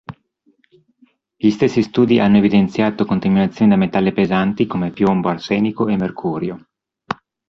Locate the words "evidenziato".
2.37-3.05